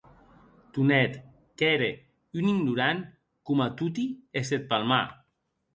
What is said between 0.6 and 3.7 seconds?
Tonet qu’ère un ignorant, coma